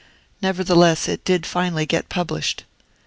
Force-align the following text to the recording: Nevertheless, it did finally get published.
Nevertheless, 0.41 1.07
it 1.07 1.23
did 1.23 1.45
finally 1.45 1.85
get 1.85 2.09
published. 2.09 2.63